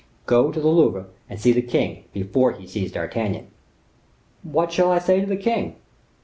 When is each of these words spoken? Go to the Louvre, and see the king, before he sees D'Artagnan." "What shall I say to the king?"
Go 0.25 0.51
to 0.51 0.59
the 0.59 0.67
Louvre, 0.67 1.05
and 1.29 1.39
see 1.39 1.51
the 1.51 1.61
king, 1.61 2.05
before 2.11 2.53
he 2.53 2.65
sees 2.65 2.91
D'Artagnan." 2.91 3.49
"What 4.41 4.71
shall 4.71 4.89
I 4.91 4.97
say 4.97 5.19
to 5.21 5.27
the 5.27 5.37
king?" 5.37 5.75